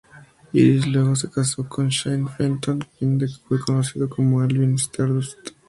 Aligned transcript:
Iris 0.51 0.87
luego 0.87 1.15
se 1.15 1.29
casó 1.29 1.69
con 1.69 1.89
Shane 1.89 2.27
Fenton, 2.27 2.79
quien 2.97 3.19
fue 3.47 3.59
conocido 3.59 4.09
como 4.09 4.41
Alvin 4.41 4.73
Stardust. 4.73 5.37